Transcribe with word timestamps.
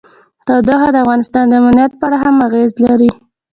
تودوخه 0.45 0.89
د 0.93 0.97
افغانستان 1.03 1.45
د 1.49 1.53
امنیت 1.61 1.91
په 1.99 2.03
اړه 2.07 2.17
هم 2.23 2.35
اغېز 2.47 2.71
لري. 2.85 3.09